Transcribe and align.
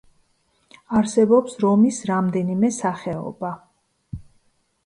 არსებობს 0.99 1.59
რომის 1.65 1.99
რამდენიმე 2.13 2.73
სახეობა. 2.81 3.53